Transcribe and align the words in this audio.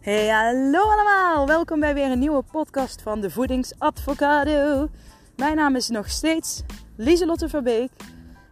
Hey, 0.00 0.28
hallo 0.28 0.78
allemaal! 0.78 1.46
Welkom 1.46 1.80
bij 1.80 1.94
weer 1.94 2.10
een 2.10 2.18
nieuwe 2.18 2.42
podcast 2.42 3.02
van 3.02 3.20
de 3.20 3.30
Voedingsadvocado. 3.30 4.88
Mijn 5.36 5.56
naam 5.56 5.76
is 5.76 5.88
nog 5.88 6.10
steeds 6.10 6.62
Lieselotte 6.96 7.48
Verbeek. 7.48 7.90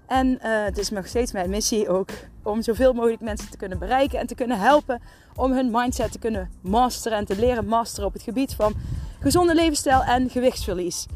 En 0.07 0.27
uh, 0.27 0.39
het 0.43 0.79
is 0.79 0.91
nog 0.91 1.07
steeds 1.07 1.33
mijn 1.33 1.51
missie 1.51 1.89
ook 1.89 2.11
om 2.43 2.63
zoveel 2.63 2.93
mogelijk 2.93 3.21
mensen 3.21 3.51
te 3.51 3.57
kunnen 3.57 3.79
bereiken 3.79 4.19
en 4.19 4.27
te 4.27 4.35
kunnen 4.35 4.59
helpen 4.59 5.01
om 5.37 5.53
hun 5.53 5.71
mindset 5.71 6.13
te 6.13 6.19
kunnen 6.19 6.51
masteren 6.61 7.19
en 7.19 7.25
te 7.25 7.39
leren 7.39 7.67
masteren 7.67 8.09
op 8.09 8.13
het 8.13 8.23
gebied 8.23 8.55
van 8.55 8.75
gezonde 9.21 9.55
levensstijl 9.55 10.03
en 10.03 10.31
gewichtsverlies. 10.31 11.07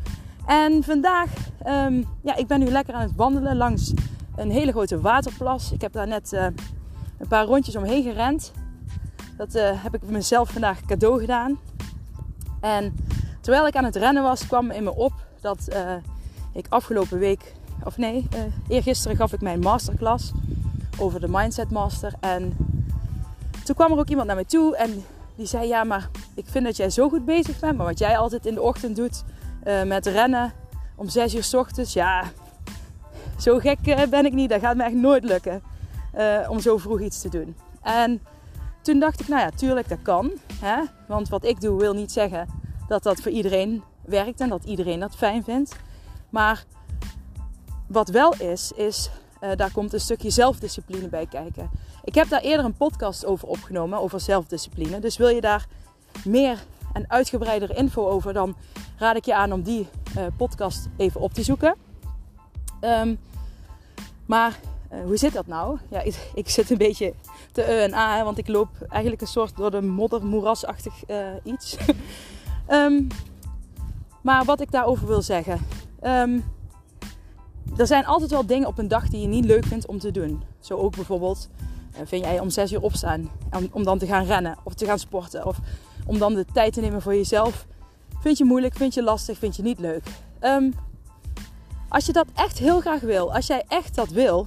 En 0.46 0.82
vandaag, 0.84 1.30
um, 1.66 2.04
ja, 2.22 2.36
ik 2.36 2.46
ben 2.46 2.58
nu 2.58 2.66
lekker 2.66 2.94
aan 2.94 3.02
het 3.02 3.16
wandelen 3.16 3.56
langs 3.56 3.92
een 4.36 4.50
hele 4.50 4.72
grote 4.72 5.00
waterplas. 5.00 5.72
Ik 5.72 5.80
heb 5.80 5.92
daar 5.92 6.08
net 6.08 6.32
uh, 6.32 6.42
een 7.18 7.28
paar 7.28 7.44
rondjes 7.44 7.76
omheen 7.76 8.02
gerend. 8.02 8.52
Dat 9.36 9.54
uh, 9.54 9.82
heb 9.82 9.94
ik 9.94 10.02
mezelf 10.02 10.50
vandaag 10.50 10.84
cadeau 10.84 11.20
gedaan. 11.20 11.58
En 12.60 12.94
terwijl 13.40 13.66
ik 13.66 13.76
aan 13.76 13.84
het 13.84 13.96
rennen 13.96 14.22
was, 14.22 14.46
kwam 14.46 14.70
in 14.70 14.84
me 14.84 14.94
op 14.94 15.12
dat 15.40 15.68
uh, 15.72 15.94
ik 16.52 16.66
afgelopen 16.68 17.18
week, 17.18 17.54
of 17.84 17.96
nee, 17.96 18.28
uh, 18.34 18.40
eergisteren 18.68 19.16
gaf 19.16 19.32
ik 19.32 19.40
mijn 19.40 19.60
masterclass 19.60 20.32
over 20.98 21.20
de 21.20 21.28
Mindset 21.28 21.70
Master. 21.70 22.12
En 22.20 22.56
toen 23.64 23.74
kwam 23.74 23.92
er 23.92 23.98
ook 23.98 24.08
iemand 24.08 24.26
naar 24.26 24.36
me 24.36 24.46
toe 24.46 24.76
en 24.76 25.04
die 25.34 25.46
zei: 25.46 25.66
Ja, 25.68 25.84
maar 25.84 26.08
ik 26.34 26.44
vind 26.48 26.64
dat 26.64 26.76
jij 26.76 26.90
zo 26.90 27.08
goed 27.08 27.24
bezig 27.24 27.58
bent, 27.58 27.76
maar 27.76 27.86
wat 27.86 27.98
jij 27.98 28.18
altijd 28.18 28.46
in 28.46 28.54
de 28.54 28.62
ochtend 28.62 28.96
doet 28.96 29.24
met 29.86 30.06
rennen 30.06 30.52
om 30.96 31.08
6 31.08 31.34
uur 31.34 31.44
s 31.44 31.54
ochtends, 31.54 31.92
ja, 31.92 32.24
zo 33.38 33.58
gek 33.58 33.78
ben 34.10 34.26
ik 34.26 34.32
niet. 34.32 34.50
Dat 34.50 34.60
gaat 34.60 34.76
me 34.76 34.82
echt 34.82 34.94
nooit 34.94 35.24
lukken 35.24 35.62
om 36.48 36.60
zo 36.60 36.76
vroeg 36.76 37.00
iets 37.00 37.20
te 37.20 37.28
doen. 37.28 37.56
En 37.82 38.20
toen 38.82 38.98
dacht 38.98 39.20
ik, 39.20 39.28
nou 39.28 39.40
ja, 39.40 39.50
tuurlijk, 39.50 39.88
dat 39.88 40.02
kan. 40.02 40.30
Hè? 40.60 40.82
Want 41.08 41.28
wat 41.28 41.44
ik 41.44 41.60
doe 41.60 41.78
wil 41.78 41.94
niet 41.94 42.12
zeggen 42.12 42.48
dat 42.88 43.02
dat 43.02 43.20
voor 43.20 43.32
iedereen 43.32 43.82
werkt 44.04 44.40
en 44.40 44.48
dat 44.48 44.64
iedereen 44.64 45.00
dat 45.00 45.16
fijn 45.16 45.44
vindt. 45.44 45.76
Maar 46.30 46.64
wat 47.86 48.08
wel 48.08 48.34
is, 48.34 48.72
is 48.72 49.10
uh, 49.40 49.50
daar 49.56 49.72
komt 49.72 49.92
een 49.92 50.00
stukje 50.00 50.30
zelfdiscipline 50.30 51.08
bij 51.08 51.26
kijken. 51.26 51.70
Ik 52.04 52.14
heb 52.14 52.28
daar 52.28 52.40
eerder 52.40 52.64
een 52.64 52.76
podcast 52.76 53.24
over 53.24 53.48
opgenomen, 53.48 54.00
over 54.00 54.20
zelfdiscipline. 54.20 54.98
Dus 54.98 55.16
wil 55.16 55.28
je 55.28 55.40
daar 55.40 55.66
meer 56.24 56.64
en 56.92 57.10
uitgebreider 57.10 57.76
info 57.76 58.08
over, 58.08 58.32
dan 58.32 58.56
raad 58.96 59.16
ik 59.16 59.24
je 59.24 59.34
aan 59.34 59.52
om 59.52 59.62
die 59.62 59.88
uh, 60.16 60.26
podcast 60.36 60.88
even 60.96 61.20
op 61.20 61.32
te 61.32 61.42
zoeken. 61.42 61.74
Um, 62.80 63.18
maar 64.26 64.60
uh, 64.92 65.04
hoe 65.04 65.16
zit 65.16 65.32
dat 65.32 65.46
nou? 65.46 65.78
Ja, 65.90 66.00
ik, 66.00 66.28
ik, 66.34 66.48
zit 66.48 66.70
een 66.70 66.78
beetje 66.78 67.14
te 67.52 67.62
E 67.62 67.82
en 67.82 67.94
A, 67.94 68.24
want 68.24 68.38
ik 68.38 68.48
loop 68.48 68.68
eigenlijk 68.88 69.22
een 69.22 69.28
soort 69.28 69.56
door 69.56 69.70
de 69.70 69.82
modder, 69.82 70.26
moerasachtig 70.26 70.94
uh, 71.08 71.26
iets. 71.42 71.76
um, 72.68 73.06
maar 74.22 74.44
wat 74.44 74.60
ik 74.60 74.70
daarover 74.70 75.06
wil 75.06 75.22
zeggen. 75.22 75.60
Um, 76.02 76.44
er 77.76 77.86
zijn 77.86 78.06
altijd 78.06 78.30
wel 78.30 78.46
dingen 78.46 78.68
op 78.68 78.78
een 78.78 78.88
dag 78.88 79.08
die 79.08 79.20
je 79.20 79.26
niet 79.26 79.44
leuk 79.44 79.64
vindt 79.64 79.86
om 79.86 79.98
te 79.98 80.10
doen. 80.10 80.42
Zo 80.60 80.76
ook 80.76 80.94
bijvoorbeeld, 80.94 81.48
vind 82.04 82.24
jij 82.24 82.40
om 82.40 82.50
6 82.50 82.72
uur 82.72 82.80
opstaan 82.80 83.30
om, 83.56 83.68
om 83.72 83.84
dan 83.84 83.98
te 83.98 84.06
gaan 84.06 84.24
rennen 84.24 84.56
of 84.62 84.74
te 84.74 84.84
gaan 84.84 84.98
sporten. 84.98 85.46
Of 85.46 85.58
om 86.06 86.18
dan 86.18 86.34
de 86.34 86.44
tijd 86.52 86.72
te 86.72 86.80
nemen 86.80 87.02
voor 87.02 87.14
jezelf. 87.14 87.66
Vind 88.20 88.38
je 88.38 88.44
moeilijk, 88.44 88.74
vind 88.74 88.94
je 88.94 89.02
lastig, 89.02 89.38
vind 89.38 89.56
je 89.56 89.62
niet 89.62 89.78
leuk. 89.78 90.02
Um, 90.40 90.74
als 91.88 92.06
je 92.06 92.12
dat 92.12 92.26
echt 92.34 92.58
heel 92.58 92.80
graag 92.80 93.00
wil, 93.00 93.34
als 93.34 93.46
jij 93.46 93.64
echt 93.68 93.94
dat 93.94 94.08
wil, 94.08 94.46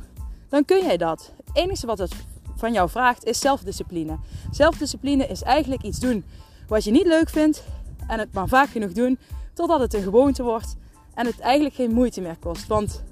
dan 0.56 0.66
kun 0.66 0.86
jij 0.86 0.98
dat. 0.98 1.31
Het 1.45 1.56
enige 1.56 1.86
wat 1.86 1.98
het 1.98 2.16
van 2.56 2.73
jou 2.73 2.89
vraagt 2.89 3.23
is 3.23 3.39
zelfdiscipline. 3.39 4.17
Zelfdiscipline 4.52 5.28
is 5.28 5.42
eigenlijk 5.42 5.84
iets 5.84 6.00
doen 6.00 6.25
wat 6.67 6.84
je 6.84 6.91
niet 6.91 7.06
leuk 7.06 7.29
vindt 7.29 7.63
en 8.07 8.19
het 8.19 8.34
maar 8.34 8.47
vaak 8.47 8.69
genoeg 8.69 8.91
doen 8.91 9.19
totdat 9.53 9.79
het 9.79 9.94
een 9.94 10.03
gewoonte 10.03 10.44
wordt 10.44 10.75
en 11.13 11.25
het 11.25 11.40
eigenlijk 11.40 11.75
geen 11.75 11.94
moeite 11.94 12.22
meer 12.22 12.38
kost. 12.40 12.68
Want 12.68 13.03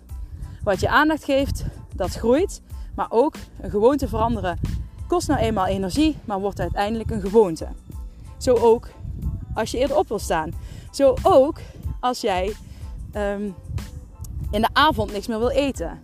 wat 0.63 0.79
je 0.79 0.89
aandacht 0.89 1.23
geeft, 1.23 1.63
dat 1.95 2.13
groeit, 2.13 2.61
maar 2.95 3.07
ook 3.09 3.35
een 3.61 3.69
gewoonte 3.69 4.07
veranderen 4.07 4.59
kost 5.07 5.27
nou 5.27 5.39
eenmaal 5.39 5.65
energie, 5.65 6.17
maar 6.25 6.39
wordt 6.39 6.59
uiteindelijk 6.59 7.11
een 7.11 7.21
gewoonte. 7.21 7.67
Zo 8.37 8.55
ook 8.55 8.87
als 9.53 9.71
je 9.71 9.77
eerder 9.77 9.97
op 9.97 10.07
wil 10.07 10.19
staan. 10.19 10.51
Zo 10.91 11.15
ook 11.23 11.59
als 11.99 12.21
jij 12.21 12.55
um, 13.15 13.55
in 14.51 14.61
de 14.61 14.69
avond 14.73 15.11
niks 15.11 15.27
meer 15.27 15.39
wil 15.39 15.49
eten. 15.49 16.01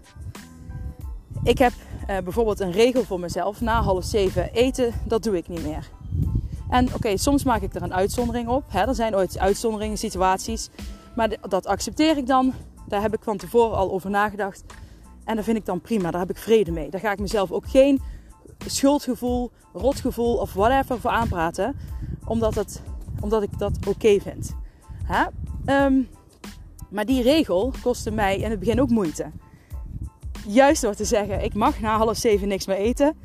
Ik 1.44 1.57
heb 1.57 1.73
uh, 2.09 2.17
bijvoorbeeld 2.17 2.59
een 2.59 2.72
regel 2.72 3.03
voor 3.03 3.19
mezelf. 3.19 3.61
Na 3.61 3.81
half 3.81 4.03
zeven 4.03 4.51
eten, 4.51 4.94
dat 5.05 5.23
doe 5.23 5.38
ik 5.38 5.47
niet 5.47 5.63
meer. 5.63 5.89
En 6.69 6.94
oké, 6.94 7.17
soms 7.17 7.44
maak 7.44 7.61
ik 7.61 7.75
er 7.75 7.81
een 7.81 7.94
uitzondering 7.94 8.47
op. 8.47 8.63
Hè? 8.67 8.88
Er 8.88 8.95
zijn 8.95 9.16
ooit 9.16 9.39
uitzonderingen, 9.39 9.97
situaties. 9.97 10.69
Maar 11.16 11.29
dat 11.50 11.66
accepteer 11.66 12.17
ik 12.17 12.27
dan. 12.27 12.53
Daar 12.88 13.01
heb 13.01 13.13
ik 13.13 13.23
van 13.23 13.38
tevoren 13.38 13.77
al 13.77 13.91
over 13.91 14.09
nagedacht. 14.09 14.63
En 15.23 15.35
dat 15.35 15.45
vind 15.45 15.57
ik 15.57 15.66
dan 15.66 15.81
prima. 15.81 16.11
Daar 16.11 16.19
heb 16.19 16.29
ik 16.29 16.38
vrede 16.38 16.72
mee. 16.72 16.89
Daar 16.89 17.01
ga 17.01 17.11
ik 17.11 17.19
mezelf 17.19 17.51
ook 17.51 17.69
geen 17.69 18.01
schuldgevoel, 18.66 19.51
rotgevoel 19.73 20.35
of 20.35 20.53
whatever 20.53 21.00
voor 21.00 21.11
aanpraten. 21.11 21.75
Omdat, 22.25 22.56
het, 22.56 22.81
omdat 23.19 23.44
ik 23.44 23.57
dat 23.57 23.88
oké 23.88 24.19
vind. 24.19 24.56
Hè? 25.03 25.25
Um, 25.85 26.07
maar 26.89 27.06
die 27.06 27.21
regel 27.21 27.73
kostte 27.81 28.11
mij 28.11 28.38
in 28.38 28.50
het 28.50 28.59
begin 28.59 28.81
ook 28.81 28.89
moeite 28.89 29.31
juist 30.54 30.82
door 30.82 30.94
te 30.94 31.06
zeggen: 31.06 31.44
ik 31.44 31.54
mag 31.54 31.80
na 31.80 31.98
half 31.98 32.18
zeven 32.18 32.48
niks 32.48 32.66
meer 32.66 32.78
eten, 32.78 33.18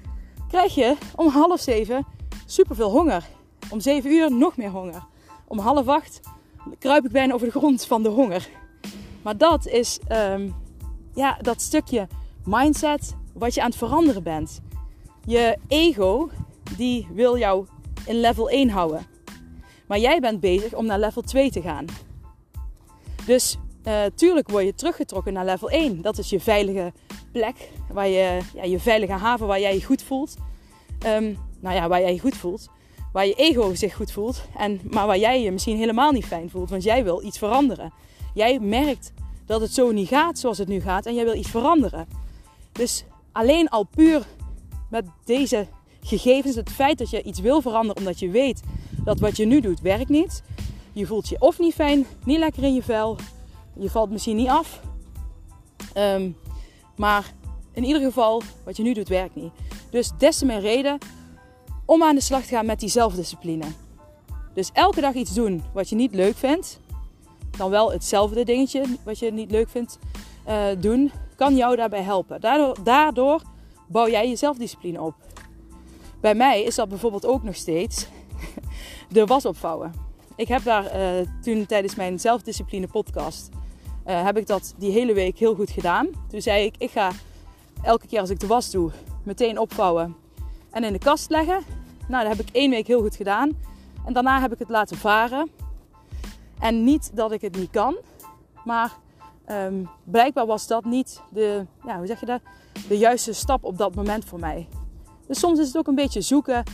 krijg 0.49 0.75
je 0.75 0.97
om 1.17 1.29
half 1.29 1.61
zeven 1.61 2.07
superveel 2.47 2.91
honger. 2.91 3.25
Om 3.71 3.81
zeven 3.81 4.11
uur 4.11 4.33
nog 4.33 4.57
meer 4.57 4.71
honger. 4.71 5.03
Om 5.47 5.59
half 5.59 5.89
acht 5.89 6.21
kruip 6.79 7.05
ik 7.05 7.13
bijna 7.13 7.35
over 7.35 7.47
de 7.47 7.59
grond 7.59 7.87
van 7.87 8.03
de 8.03 8.09
honger. 8.09 8.49
Maar 9.23 9.37
dat 9.37 9.67
is 9.67 9.99
um, 10.13 10.55
ja, 11.15 11.39
dat 11.41 11.61
stukje 11.61 12.09
mindset 12.45 13.15
wat 13.33 13.55
je 13.55 13.61
aan 13.61 13.69
het 13.69 13.79
veranderen 13.79 14.23
bent. 14.23 14.61
Je 15.25 15.59
ego 15.69 16.31
die 16.77 17.09
wil 17.13 17.39
jou 17.39 17.67
in 18.07 18.21
level 18.21 18.49
1 18.51 18.69
houden. 18.69 19.07
Maar 19.87 19.99
jij 19.99 20.21
bent 20.21 20.41
bezig 20.41 20.75
om 20.75 20.87
naar 20.87 20.99
level 20.99 21.23
2 21.23 21.51
te 21.51 21.63
gaan. 21.63 21.85
Dus 23.27 23.59
uh, 23.87 24.03
tuurlijk 24.15 24.49
word 24.49 24.65
je 24.65 24.75
teruggetrokken 24.75 25.33
naar 25.33 25.45
level 25.45 25.71
1. 25.71 26.03
Dat 26.03 26.19
is 26.19 26.31
je 26.31 26.41
veilige 26.41 26.93
plek, 27.33 27.71
waar 27.93 28.09
je, 28.09 28.39
ja, 28.55 28.65
je 28.65 28.81
veilige 28.81 29.13
haven 29.13 29.47
waar 29.47 29.61
jij 29.61 29.75
je 29.75 29.85
goed 29.85 30.03
voelt. 30.03 30.37
Um, 31.07 31.39
nou 31.61 31.75
ja, 31.75 31.89
waar 31.89 32.01
jij 32.01 32.13
je 32.13 32.21
goed 32.21 32.37
voelt. 32.37 32.69
Waar 33.13 33.27
je 33.27 33.35
ego 33.35 33.75
zich 33.75 33.95
goed 33.95 34.13
voelt. 34.13 34.45
En, 34.57 34.81
maar 34.91 35.07
waar 35.07 35.19
jij 35.19 35.43
je 35.43 35.51
misschien 35.51 35.77
helemaal 35.77 36.13
niet 36.13 36.27
fijn 36.27 36.51
voelt. 36.51 36.71
Want 36.71 36.83
jij 36.83 37.05
wil 37.05 37.23
iets 37.23 37.39
veranderen. 37.39 37.93
Jij 38.35 38.59
merkt 38.59 39.13
dat 39.47 39.61
het 39.61 39.75
zo 39.75 39.93
niet 39.93 40.09
gaat 40.09 40.39
zoals 40.39 40.59
het 40.59 40.69
nu 40.69 40.81
gaat. 40.81 41.07
En 41.07 41.15
jij 41.15 41.25
wil 41.25 41.35
iets 41.35 41.51
veranderen. 41.51 42.07
Dus 42.73 43.05
alleen 43.33 43.69
al 43.69 43.85
puur 43.85 44.27
met 44.91 45.05
deze 45.25 45.67
gegevens. 46.03 46.55
Het 46.55 46.71
feit 46.71 46.99
dat 46.99 47.11
je 47.11 47.23
iets 47.23 47.41
wil 47.41 47.61
veranderen 47.61 47.97
omdat 47.97 48.19
je 48.19 48.31
weet 48.31 48.63
dat 49.05 49.21
wat 49.21 49.37
je 49.37 49.47
nu 49.47 49.61
doet 49.61 49.81
werkt 49.81 50.09
niet. 50.09 50.43
Je 50.93 51.07
voelt 51.07 51.29
je 51.29 51.37
of 51.39 51.59
niet 51.59 51.75
fijn, 51.75 52.07
niet 52.25 52.39
lekker 52.39 52.63
in 52.63 52.75
je 52.75 52.83
vel. 52.83 53.17
Je 53.79 53.91
valt 53.91 54.11
misschien 54.11 54.37
niet 54.37 54.49
af. 54.49 54.81
Um, 55.97 56.37
maar 56.97 57.33
in 57.73 57.85
ieder 57.85 58.03
geval, 58.03 58.43
wat 58.65 58.77
je 58.77 58.83
nu 58.83 58.95
doet, 58.95 59.09
werkt 59.09 59.35
niet. 59.35 59.53
Dus 59.91 60.11
des 60.19 60.39
te 60.39 60.45
meer 60.45 60.61
reden 60.61 60.99
om 61.85 62.03
aan 62.03 62.15
de 62.15 62.21
slag 62.21 62.43
te 62.43 62.49
gaan 62.49 62.67
met 62.67 62.81
die 62.81 62.89
zelfdiscipline. 62.89 63.67
Dus 64.55 64.71
elke 64.73 65.01
dag 65.01 65.15
iets 65.15 65.35
doen 65.35 65.63
wat 65.73 65.89
je 65.89 65.97
niet 65.97 66.15
leuk 66.15 66.37
vindt. 66.37 66.81
Dan 67.57 67.71
wel 67.71 67.93
hetzelfde 67.93 68.45
dingetje 68.45 68.85
wat 69.05 69.19
je 69.19 69.33
niet 69.33 69.51
leuk 69.51 69.69
vindt 69.69 69.99
uh, 70.49 70.67
doen. 70.79 71.13
Kan 71.37 71.57
jou 71.57 71.77
daarbij 71.77 72.03
helpen. 72.03 72.41
Daardoor, 72.41 72.77
daardoor 72.83 73.43
bouw 73.89 74.09
jij 74.09 74.29
je 74.29 74.37
zelfdiscipline 74.37 75.01
op. 75.01 75.15
Bij 76.21 76.35
mij 76.35 76.63
is 76.63 76.75
dat 76.75 76.89
bijvoorbeeld 76.89 77.27
ook 77.27 77.43
nog 77.43 77.57
steeds 77.57 78.07
de 79.09 79.27
was 79.27 79.47
opvouwen. 79.47 79.93
Ik 80.37 80.49
heb 80.49 80.65
daar 80.65 81.01
uh, 81.01 81.27
toen 81.43 81.67
tijdens 81.67 81.95
mijn 81.95 82.21
zelfdiscipline 82.21 82.87
podcast 82.87 83.49
uh, 84.07 84.25
heb 84.25 84.37
ik 84.37 84.47
dat 84.47 84.75
die 84.77 84.91
hele 84.91 85.15
week 85.15 85.39
heel 85.39 85.55
goed 85.55 85.71
gedaan. 85.71 86.09
Toen 86.29 86.43
zei 86.43 86.65
ik, 86.65 86.75
ik 86.79 86.91
ga 86.91 87.11
elke 87.83 88.07
keer 88.07 88.21
als 88.21 88.31
ik 88.31 88.41
de 88.41 88.47
was 88.47 88.71
doe, 88.71 88.91
meteen 89.23 89.59
opvouwen 89.59 90.17
en 90.71 90.85
in 90.85 90.93
de 90.93 90.99
kast 90.99 91.31
leggen. 91.31 91.63
Nou, 92.09 92.29
dat 92.29 92.37
heb 92.37 92.47
ik 92.47 92.55
één 92.55 92.71
week 92.71 92.87
heel 92.87 93.01
goed 93.01 93.17
gedaan. 93.17 93.51
En 94.07 94.13
daarna 94.13 94.41
heb 94.41 94.53
ik 94.53 94.59
het 94.59 94.69
laten 94.69 94.97
varen. 94.97 95.51
En 96.59 96.85
niet 96.85 97.11
dat 97.15 97.33
ik 97.33 97.41
het 97.41 97.57
niet 97.57 97.71
kan, 97.71 97.97
maar 98.65 98.93
um, 99.51 99.89
blijkbaar 100.05 100.47
was 100.47 100.67
dat 100.67 100.85
niet 100.85 101.21
de, 101.31 101.67
ja, 101.87 101.97
hoe 101.97 102.07
zeg 102.07 102.21
je 102.21 102.27
dat, 102.27 102.41
de 102.89 102.99
juiste 102.99 103.33
stap 103.33 103.65
op 103.65 103.79
dat 103.79 103.95
moment 103.95 104.25
voor 104.25 104.39
mij. 104.39 104.69
Dus 105.27 105.39
soms 105.39 105.59
is 105.59 105.67
het 105.67 105.77
ook 105.77 105.87
een 105.87 105.95
beetje 105.95 106.21
zoeken 106.21 106.65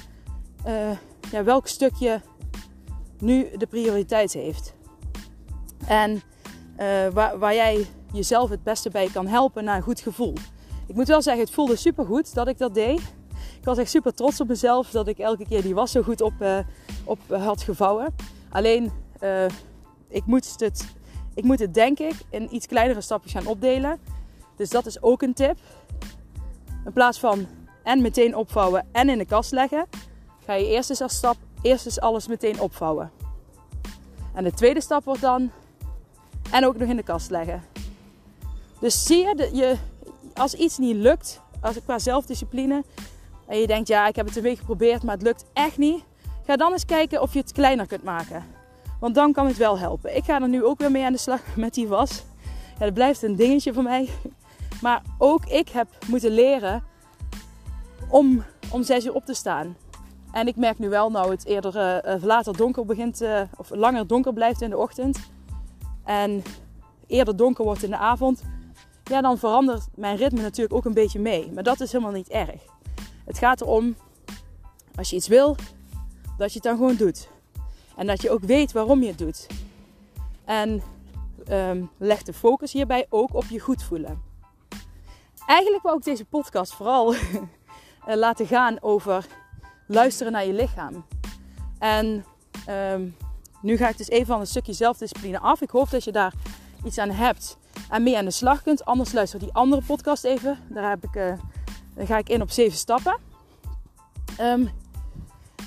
uh, 0.66 0.90
ja, 1.30 1.44
welk 1.44 1.66
stukje 1.66 2.20
nu 3.18 3.56
de 3.56 3.66
prioriteit 3.66 4.32
heeft. 4.32 4.74
En 5.86 6.22
waar, 7.12 7.38
waar, 7.38 7.54
jij 7.54 7.86
jezelf 8.12 8.50
het 8.50 8.62
beste 8.62 8.90
bij 8.90 9.08
kan 9.12 9.26
helpen 9.26 9.64
naar 9.64 9.76
een 9.76 9.82
goed 9.82 10.00
gevoel. 10.00 10.34
Ik 10.86 10.94
moet 10.94 11.08
wel 11.08 11.22
zeggen, 11.22 11.44
het 11.44 11.54
voelde 11.54 11.76
supergoed 11.76 12.34
dat 12.34 12.48
ik 12.48 12.58
dat 12.58 12.74
deed. 12.74 13.00
ik 13.58 13.64
was 13.64 13.78
echt 13.78 13.90
super 13.90 14.14
trots 14.14 14.40
op 14.40 14.48
mezelf 14.48 14.90
dat 14.90 15.08
ik 15.08 15.18
elke 15.18 15.46
keer 15.48 15.62
die 15.62 15.74
was 15.74 15.90
zo 15.90 16.02
goed 16.02 16.20
op, 16.20 16.32
uh, 16.40 16.58
op 17.04 17.18
had 17.28 17.62
gevouwen. 17.62 18.14
Alleen, 18.50 18.92
ik, 20.08 20.26
moet 20.26 20.60
het, 20.60 20.94
ik 21.34 21.44
moet 21.44 21.58
het 21.58 21.74
denk 21.74 21.98
ik 21.98 22.14
in 22.30 22.54
iets 22.54 22.66
kleinere 22.66 23.00
stapjes 23.00 23.32
gaan 23.32 23.46
opdelen. 23.46 23.98
Dus 24.56 24.70
dat 24.70 24.86
is 24.86 25.02
ook 25.02 25.22
een 25.22 25.34
tip. 25.34 25.58
In 26.84 26.92
plaats 26.92 27.18
van 27.18 27.46
en 27.82 28.02
meteen 28.02 28.36
opvouwen 28.36 28.86
en 28.92 29.08
in 29.08 29.18
de 29.18 29.24
kast 29.24 29.52
leggen, 29.52 29.86
ga 30.44 30.54
je 30.54 30.66
eerst 30.66 30.90
eens 30.90 31.00
als 31.00 31.14
stap, 31.14 31.36
eerst 31.62 31.86
eens 31.86 32.00
alles 32.00 32.28
meteen 32.28 32.60
opvouwen. 32.60 33.10
En 34.34 34.44
de 34.44 34.52
tweede 34.52 34.80
stap 34.80 35.04
wordt 35.04 35.20
dan 35.20 35.50
en 36.50 36.66
ook 36.66 36.78
nog 36.78 36.88
in 36.88 36.96
de 36.96 37.02
kast 37.02 37.30
leggen. 37.30 37.62
Dus 38.80 39.04
zie 39.04 39.26
je, 39.26 39.34
de, 39.34 39.50
je 39.52 39.76
als 40.34 40.54
iets 40.54 40.78
niet 40.78 40.96
lukt, 40.96 41.40
als 41.60 41.76
qua 41.84 41.98
zelfdiscipline, 41.98 42.84
en 43.46 43.58
je 43.58 43.66
denkt 43.66 43.88
ja, 43.88 44.06
ik 44.06 44.16
heb 44.16 44.26
het 44.26 44.36
een 44.36 44.42
week 44.42 44.58
geprobeerd, 44.58 45.02
maar 45.02 45.14
het 45.14 45.22
lukt 45.22 45.44
echt 45.52 45.78
niet, 45.78 46.02
ga 46.46 46.56
dan 46.56 46.72
eens 46.72 46.84
kijken 46.84 47.22
of 47.22 47.32
je 47.32 47.38
het 47.38 47.52
kleiner 47.52 47.86
kunt 47.86 48.02
maken. 48.02 48.44
Want 49.00 49.14
dan 49.14 49.32
kan 49.32 49.46
het 49.46 49.56
wel 49.56 49.78
helpen. 49.78 50.16
Ik 50.16 50.24
ga 50.24 50.40
er 50.40 50.48
nu 50.48 50.64
ook 50.64 50.78
weer 50.78 50.90
mee 50.90 51.04
aan 51.04 51.12
de 51.12 51.18
slag 51.18 51.40
met 51.56 51.74
die 51.74 51.88
was. 51.88 52.24
Ja, 52.78 52.84
dat 52.84 52.94
blijft 52.94 53.22
een 53.22 53.36
dingetje 53.36 53.72
voor 53.72 53.82
mij. 53.82 54.08
Maar 54.82 55.02
ook 55.18 55.44
ik 55.44 55.68
heb 55.68 55.88
moeten 56.06 56.30
leren 56.30 56.82
om 58.08 58.44
om 58.70 58.82
6 58.82 59.04
uur 59.04 59.14
op 59.14 59.24
te 59.24 59.34
staan. 59.34 59.76
En 60.32 60.46
ik 60.46 60.56
merk 60.56 60.78
nu 60.78 60.88
wel, 60.88 61.10
nou 61.10 61.30
het 61.30 61.46
eerder 61.46 62.04
uh, 62.06 62.22
later 62.22 62.56
donker 62.56 62.84
begint, 62.84 63.22
uh, 63.22 63.40
of 63.56 63.70
langer 63.70 64.06
donker 64.06 64.32
blijft 64.32 64.62
in 64.62 64.70
de 64.70 64.76
ochtend. 64.76 65.18
En 66.10 66.42
eerder 67.06 67.36
donker 67.36 67.64
wordt 67.64 67.82
in 67.82 67.90
de 67.90 67.96
avond. 67.96 68.42
Ja, 69.04 69.20
dan 69.20 69.38
verandert 69.38 69.86
mijn 69.94 70.16
ritme 70.16 70.40
natuurlijk 70.40 70.74
ook 70.74 70.84
een 70.84 70.94
beetje 70.94 71.20
mee. 71.20 71.52
Maar 71.52 71.62
dat 71.62 71.80
is 71.80 71.92
helemaal 71.92 72.12
niet 72.12 72.28
erg. 72.28 72.62
Het 73.24 73.38
gaat 73.38 73.60
erom, 73.60 73.96
als 74.94 75.10
je 75.10 75.16
iets 75.16 75.28
wil, 75.28 75.56
dat 76.36 76.48
je 76.48 76.54
het 76.54 76.62
dan 76.62 76.76
gewoon 76.76 76.96
doet. 76.96 77.28
En 77.96 78.06
dat 78.06 78.22
je 78.22 78.30
ook 78.30 78.42
weet 78.42 78.72
waarom 78.72 79.02
je 79.02 79.08
het 79.08 79.18
doet. 79.18 79.46
En 80.44 80.82
um, 81.50 81.90
leg 81.96 82.22
de 82.22 82.32
focus 82.32 82.72
hierbij 82.72 83.06
ook 83.08 83.34
op 83.34 83.44
je 83.44 83.60
goed 83.60 83.82
voelen. 83.82 84.22
Eigenlijk 85.46 85.82
wou 85.82 85.96
ik 85.96 86.04
deze 86.04 86.24
podcast 86.24 86.74
vooral 86.74 87.14
Eh, 88.06 88.16
laten 88.16 88.46
gaan 88.46 88.76
over 88.80 89.26
luisteren 89.86 90.32
naar 90.32 90.46
je 90.46 90.52
lichaam. 90.52 91.04
En 91.78 92.24
ehm, 92.66 93.08
nu 93.60 93.76
ga 93.76 93.88
ik 93.88 93.96
dus 93.96 94.08
even 94.08 94.26
van 94.26 94.40
een 94.40 94.46
stukje 94.46 94.72
zelfdiscipline 94.72 95.38
af. 95.38 95.60
Ik 95.60 95.70
hoop 95.70 95.90
dat 95.90 96.04
je 96.04 96.12
daar 96.12 96.32
iets 96.84 96.98
aan 96.98 97.10
hebt 97.10 97.56
en 97.90 98.02
mee 98.02 98.16
aan 98.16 98.24
de 98.24 98.30
slag 98.30 98.62
kunt. 98.62 98.84
Anders 98.84 99.12
luister 99.12 99.38
die 99.38 99.52
andere 99.52 99.82
podcast 99.82 100.24
even. 100.24 100.58
Daar, 100.68 100.90
heb 100.90 101.04
ik, 101.04 101.14
uh, 101.14 102.06
ga 102.06 102.18
ik 102.18 102.28
in 102.28 102.42
op 102.42 102.50
zeven 102.50 102.78
stappen. 102.78 103.18
Um, 104.40 104.70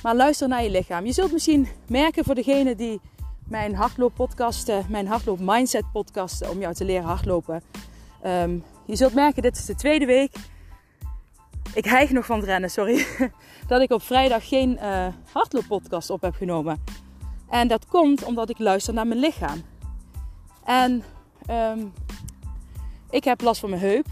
maar 0.04 0.16
luister 0.16 0.48
naar 0.48 0.64
je 0.64 0.70
lichaam. 0.70 1.06
Je 1.06 1.14
zult 1.14 1.32
misschien 1.32 1.68
merken 1.88 2.24
voor 2.24 2.36
degene 2.36 2.76
die 2.76 3.02
mijn 3.48 3.76
hardlooppodcasten, 3.76 4.86
mijn 4.90 5.08
hardloop 5.08 5.40
mindset 5.42 5.84
om 6.52 6.60
jou 6.60 6.74
te 6.74 6.86
leren 6.86 7.06
hardlopen. 7.06 7.64
Um, 8.26 8.64
je 8.86 8.96
zult 8.96 9.14
merken, 9.14 9.42
dit 9.42 9.58
is 9.58 9.66
de 9.66 9.76
tweede 9.76 10.06
week 10.06 10.32
ik 11.74 11.86
hijg 11.86 12.12
nog 12.12 12.26
van 12.26 12.38
het 12.38 12.46
rennen, 12.46 12.70
sorry. 12.70 13.06
dat 13.68 13.82
ik 13.82 13.92
op 13.92 14.02
vrijdag 14.02 14.48
geen 14.48 14.78
uh, 14.82 15.08
hardlooppodcast 15.32 16.10
op 16.10 16.22
heb 16.22 16.36
genomen. 16.36 16.84
En 17.54 17.68
dat 17.68 17.88
komt 17.88 18.24
omdat 18.24 18.50
ik 18.50 18.60
luister 18.60 18.94
naar 18.94 19.08
mijn 19.08 19.20
lichaam. 19.20 19.62
En 20.64 21.04
um, 21.50 21.94
ik 23.10 23.24
heb 23.24 23.42
last 23.42 23.60
van 23.60 23.70
mijn 23.70 23.82
heup. 23.82 24.06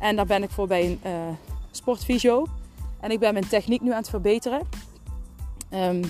En 0.00 0.16
daar 0.16 0.26
ben 0.26 0.42
ik 0.42 0.50
voor 0.50 0.66
bij 0.66 0.84
een 0.84 1.00
uh, 1.06 1.12
sportfysio. 1.70 2.46
En 3.00 3.10
ik 3.10 3.18
ben 3.18 3.32
mijn 3.32 3.48
techniek 3.48 3.80
nu 3.80 3.90
aan 3.90 3.96
het 3.96 4.08
verbeteren. 4.08 4.68
Um, 5.70 6.02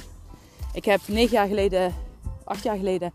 ik 0.73 0.85
heb 0.85 1.00
negen 1.06 1.32
jaar 1.32 1.47
geleden, 1.47 1.94
acht 2.44 2.62
jaar 2.62 2.76
geleden, 2.76 3.12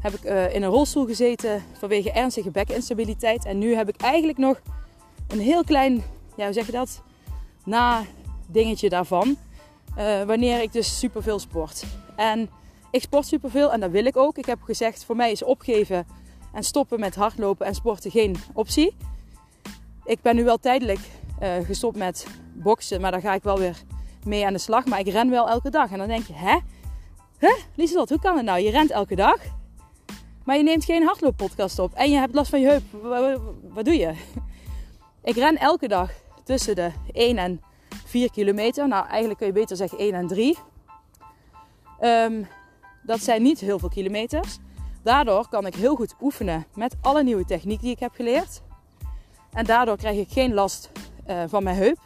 heb 0.00 0.12
ik 0.12 0.24
uh, 0.24 0.54
in 0.54 0.62
een 0.62 0.70
rolstoel 0.70 1.06
gezeten 1.06 1.62
vanwege 1.78 2.12
ernstige 2.12 2.50
bekinstabiliteit. 2.50 3.44
En 3.44 3.58
nu 3.58 3.74
heb 3.74 3.88
ik 3.88 4.00
eigenlijk 4.00 4.38
nog 4.38 4.60
een 5.26 5.40
heel 5.40 5.64
klein 5.64 6.02
ja, 6.36 6.44
hoe 6.44 6.52
zeg 6.52 6.66
je 6.66 6.72
dat? 6.72 7.02
Na 7.64 8.04
dingetje 8.46 8.88
daarvan. 8.88 9.36
Uh, 9.98 10.22
wanneer 10.22 10.62
ik 10.62 10.72
dus 10.72 10.98
superveel 10.98 11.38
sport. 11.38 11.84
En 12.18 12.50
ik 12.90 13.02
sport 13.02 13.26
superveel 13.26 13.72
en 13.72 13.80
dat 13.80 13.90
wil 13.90 14.04
ik 14.04 14.16
ook. 14.16 14.38
Ik 14.38 14.46
heb 14.46 14.62
gezegd, 14.62 15.04
voor 15.04 15.16
mij 15.16 15.30
is 15.30 15.42
opgeven 15.42 16.06
en 16.52 16.62
stoppen 16.62 17.00
met 17.00 17.14
hardlopen 17.14 17.66
en 17.66 17.74
sporten 17.74 18.10
geen 18.10 18.36
optie. 18.52 18.96
Ik 20.04 20.22
ben 20.22 20.36
nu 20.36 20.44
wel 20.44 20.56
tijdelijk 20.56 21.00
uh, 21.42 21.52
gestopt 21.64 21.96
met 21.96 22.26
boksen, 22.54 23.00
maar 23.00 23.10
daar 23.10 23.20
ga 23.20 23.34
ik 23.34 23.42
wel 23.42 23.58
weer 23.58 23.82
mee 24.24 24.46
aan 24.46 24.52
de 24.52 24.58
slag. 24.58 24.86
Maar 24.86 24.98
ik 24.98 25.08
ren 25.08 25.30
wel 25.30 25.48
elke 25.48 25.70
dag. 25.70 25.90
En 25.90 25.98
dan 25.98 26.08
denk 26.08 26.26
je, 26.26 26.34
hè? 26.34 26.58
Hè? 27.38 27.54
Lieselot, 27.74 28.08
hoe 28.08 28.20
kan 28.20 28.36
het 28.36 28.44
nou? 28.44 28.60
Je 28.60 28.70
rent 28.70 28.90
elke 28.90 29.16
dag, 29.16 29.40
maar 30.44 30.56
je 30.56 30.62
neemt 30.62 30.84
geen 30.84 31.02
hardlooppodcast 31.02 31.78
op. 31.78 31.94
En 31.94 32.10
je 32.10 32.16
hebt 32.16 32.34
last 32.34 32.50
van 32.50 32.60
je 32.60 32.66
heup. 32.66 32.82
Wat 33.62 33.84
doe 33.84 33.96
je? 33.96 34.14
Ik 35.22 35.34
ren 35.34 35.56
elke 35.56 35.88
dag 35.88 36.10
tussen 36.44 36.74
de 36.74 36.90
1 37.12 37.36
en 37.36 37.60
4 38.04 38.30
kilometer. 38.30 38.88
Nou, 38.88 39.06
eigenlijk 39.06 39.38
kun 39.38 39.46
je 39.46 39.52
beter 39.52 39.76
zeggen 39.76 39.98
1 39.98 40.14
en 40.14 40.26
3. 40.26 40.58
Um, 42.00 42.46
dat 43.02 43.20
zijn 43.20 43.42
niet 43.42 43.60
heel 43.60 43.78
veel 43.78 43.88
kilometers. 43.88 44.58
Daardoor 45.02 45.48
kan 45.48 45.66
ik 45.66 45.74
heel 45.74 45.96
goed 45.96 46.14
oefenen 46.20 46.66
met 46.74 46.96
alle 47.00 47.22
nieuwe 47.22 47.44
techniek 47.44 47.80
die 47.80 47.90
ik 47.90 47.98
heb 47.98 48.12
geleerd. 48.14 48.62
En 49.52 49.64
daardoor 49.64 49.96
krijg 49.96 50.18
ik 50.18 50.28
geen 50.30 50.54
last 50.54 50.90
uh, 51.28 51.42
van 51.46 51.62
mijn 51.62 51.76
heup. 51.76 51.98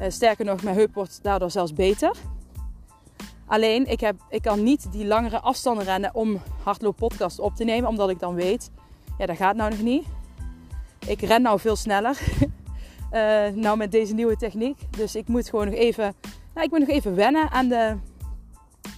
Uh, 0.00 0.06
sterker 0.08 0.44
nog, 0.44 0.62
mijn 0.62 0.76
heup 0.76 0.94
wordt 0.94 1.18
daardoor 1.22 1.50
zelfs 1.50 1.72
beter. 1.72 2.16
Alleen, 3.46 3.86
ik, 3.86 4.00
heb, 4.00 4.16
ik 4.28 4.42
kan 4.42 4.62
niet 4.62 4.92
die 4.92 5.06
langere 5.06 5.40
afstanden 5.40 5.84
rennen 5.84 6.14
om 6.14 6.40
hardloop 6.62 6.96
podcast 6.96 7.38
op 7.38 7.54
te 7.54 7.64
nemen. 7.64 7.88
Omdat 7.88 8.10
ik 8.10 8.18
dan 8.18 8.34
weet, 8.34 8.70
ja 9.18 9.26
dat 9.26 9.36
gaat 9.36 9.56
nou 9.56 9.70
nog 9.70 9.80
niet. 9.80 10.06
Ik 11.06 11.20
ren 11.20 11.42
nou 11.42 11.60
veel 11.60 11.76
sneller. 11.76 12.18
Uh, 13.12 13.48
nou 13.64 13.76
met 13.76 13.92
deze 13.92 14.14
nieuwe 14.14 14.36
techniek. 14.36 14.78
Dus 14.96 15.14
ik 15.14 15.28
moet 15.28 15.48
gewoon 15.48 15.64
nog 15.64 15.74
even, 15.74 16.14
nou, 16.54 16.66
ik 16.66 16.70
moet 16.70 16.80
nog 16.80 16.88
even 16.88 17.14
wennen 17.14 17.50
aan, 17.50 17.68
de, 17.68 17.96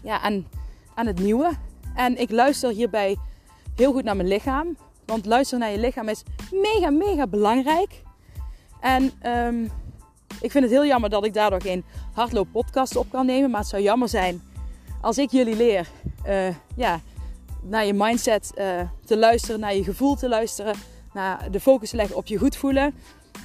ja, 0.03 0.21
aan, 0.21 0.47
aan 0.95 1.07
het 1.07 1.19
nieuwe. 1.19 1.53
En 1.95 2.21
ik 2.21 2.31
luister 2.31 2.71
hierbij 2.71 3.17
heel 3.77 3.93
goed 3.93 4.05
naar 4.05 4.17
mijn 4.17 4.29
lichaam. 4.29 4.77
Want 5.05 5.27
luisteren 5.27 5.61
naar 5.61 5.71
je 5.73 5.79
lichaam 5.79 6.09
is 6.09 6.23
mega, 6.51 6.91
mega 6.91 7.27
belangrijk. 7.27 8.03
En 8.81 9.13
um, 9.27 9.71
ik 10.41 10.51
vind 10.51 10.65
het 10.65 10.73
heel 10.73 10.87
jammer 10.87 11.11
dat 11.11 11.25
ik 11.25 11.35
daardoor 11.35 11.63
geen 11.63 11.85
hardloop 12.13 12.49
podcast 12.53 12.97
op 12.97 13.11
kan 13.11 13.27
nemen. 13.27 13.51
Maar 13.51 13.61
het 13.61 13.69
zou 13.69 13.83
jammer 13.83 14.09
zijn 14.09 14.43
als 15.01 15.19
ik 15.19 15.31
jullie 15.31 15.57
leer 15.57 15.89
uh, 16.27 16.49
ja, 16.77 17.01
naar 17.63 17.87
je 17.87 17.93
mindset 17.93 18.53
uh, 18.55 18.81
te 19.05 19.19
luisteren, 19.19 19.61
naar 19.61 19.75
je 19.75 19.85
gevoel 19.85 20.15
te 20.15 20.29
luisteren, 20.29 20.75
naar 21.13 21.51
de 21.51 21.61
focus 21.61 21.91
te 21.91 21.97
leggen 21.97 22.17
op 22.17 22.27
je 22.27 22.39
goed 22.39 22.57
voelen 22.57 22.95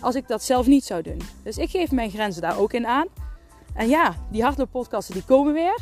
als 0.01 0.15
ik 0.15 0.27
dat 0.27 0.43
zelf 0.43 0.67
niet 0.67 0.85
zou 0.85 1.01
doen. 1.01 1.21
Dus 1.43 1.57
ik 1.57 1.69
geef 1.69 1.91
mijn 1.91 2.09
grenzen 2.09 2.41
daar 2.41 2.59
ook 2.59 2.73
in 2.73 2.87
aan. 2.87 3.07
En 3.73 3.89
ja, 3.89 4.15
die 4.31 4.43
hardlooppodcasten 4.43 5.13
die 5.13 5.23
komen 5.23 5.53
weer. 5.53 5.79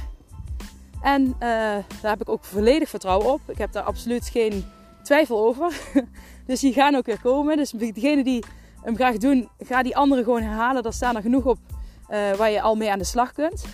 En 1.02 1.24
uh, 1.26 1.40
daar 1.40 1.86
heb 2.02 2.22
ik 2.22 2.30
ook 2.30 2.44
volledig 2.44 2.90
vertrouwen 2.90 3.34
op. 3.34 3.42
Ik 3.48 3.58
heb 3.58 3.72
daar 3.72 3.84
absoluut 3.84 4.28
geen 4.28 4.66
twijfel 5.04 5.46
over. 5.46 5.82
dus 6.48 6.60
die 6.60 6.74
gaan 6.74 6.96
ook 6.96 7.06
weer 7.06 7.22
komen. 7.22 7.58
Dus 7.58 7.72
degene 7.72 8.24
die 8.24 8.44
hem 8.82 8.96
graag 8.96 9.18
doen, 9.18 9.50
ga 9.60 9.84
die 9.84 9.98
anderen 9.98 10.24
gewoon 10.24 10.42
herhalen. 10.42 10.84
Daar 10.84 10.94
staan 10.94 11.16
er 11.16 11.22
genoeg 11.22 11.46
op 11.46 11.58
uh, 12.10 12.34
waar 12.34 12.52
je 12.52 12.62
al 12.62 12.76
mee 12.76 12.92
aan 12.92 13.00
de 13.00 13.04
slag 13.04 13.32
kunt. 13.32 13.66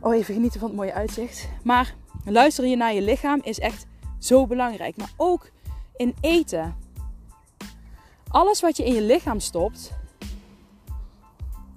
Oh, 0.00 0.14
even 0.14 0.34
genieten 0.34 0.60
van 0.60 0.68
het 0.68 0.78
mooie 0.78 0.92
uitzicht. 0.92 1.48
Maar 1.62 1.94
luisteren 2.24 2.70
je 2.70 2.76
naar 2.76 2.94
je 2.94 3.02
lichaam 3.02 3.40
is 3.42 3.58
echt 3.58 3.86
zo 4.18 4.46
belangrijk. 4.46 4.96
Maar 4.96 5.12
ook 5.16 5.50
in 5.96 6.14
eten 6.20 6.76
alles 8.28 8.60
wat 8.60 8.76
je 8.76 8.84
in 8.84 8.94
je 8.94 9.02
lichaam 9.02 9.40
stopt, 9.40 9.92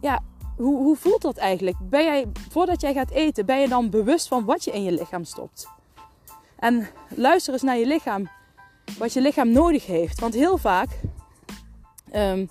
ja, 0.02 0.24
hoe, 0.62 0.78
hoe 0.78 0.96
voelt 0.96 1.22
dat 1.22 1.38
eigenlijk? 1.38 1.78
Ben 1.82 2.04
jij, 2.04 2.26
voordat 2.50 2.82
jij 2.82 2.94
gaat 2.94 3.12
eten, 3.12 3.46
ben 3.46 3.60
je 3.60 3.68
dan 3.68 3.90
bewust 3.90 4.28
van 4.28 4.46
wat 4.46 4.64
je 4.64 4.72
in 4.72 4.84
je 4.84 4.92
lichaam 4.92 5.24
stopt? 5.24 5.68
En 6.60 6.88
luister 7.16 7.54
eens 7.54 7.62
naar 7.62 7.78
je 7.78 7.86
lichaam, 7.86 8.30
wat 8.98 9.14
je 9.14 9.22
lichaam 9.22 9.52
nodig 9.52 9.86
heeft. 9.86 10.20
Want 10.20 10.34
heel 10.34 10.58
vaak 10.58 10.90
um, 12.14 12.50